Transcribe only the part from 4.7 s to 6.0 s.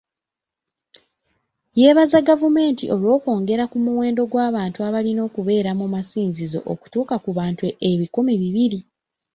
abalina okubeera mu